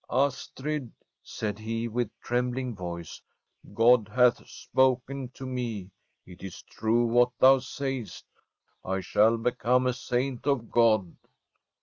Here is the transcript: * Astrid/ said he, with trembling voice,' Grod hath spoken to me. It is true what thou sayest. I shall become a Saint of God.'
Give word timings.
* 0.05 0.09
Astrid/ 0.09 0.91
said 1.21 1.59
he, 1.59 1.87
with 1.87 2.09
trembling 2.21 2.73
voice,' 2.75 3.21
Grod 3.75 4.07
hath 4.07 4.43
spoken 4.49 5.29
to 5.35 5.45
me. 5.45 5.91
It 6.25 6.41
is 6.41 6.63
true 6.63 7.05
what 7.05 7.29
thou 7.37 7.59
sayest. 7.59 8.25
I 8.83 9.01
shall 9.01 9.37
become 9.37 9.85
a 9.85 9.93
Saint 9.93 10.47
of 10.47 10.71
God.' 10.71 11.15